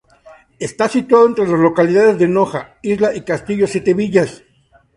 Está 0.57 0.89
situado 0.89 1.27
entre 1.27 1.47
las 1.47 1.59
localidades 1.59 2.17
de 2.17 2.27
Noja, 2.27 2.75
Isla 2.81 3.13
y 3.13 3.21
Castillo 3.21 3.67
Siete 3.67 3.93
Villas. 3.93 4.41